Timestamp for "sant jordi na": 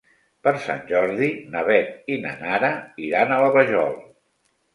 0.61-1.63